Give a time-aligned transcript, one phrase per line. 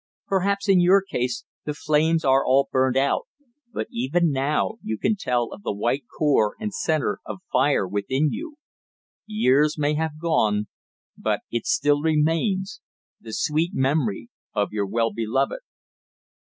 [0.25, 3.27] Perhaps, in your case, the flames are all burnt out,
[3.71, 8.31] but even now you can tell of the white core and centre of fire within
[8.31, 8.57] you.
[9.27, 10.65] Years may have gone,
[11.15, 12.81] but it still remains
[13.19, 15.59] the sweet memory of your well beloved.